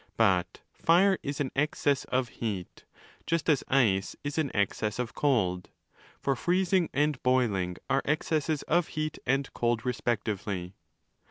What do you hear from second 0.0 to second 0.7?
But